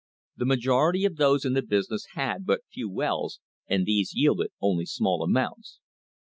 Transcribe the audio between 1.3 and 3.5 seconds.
in the business had but few wells,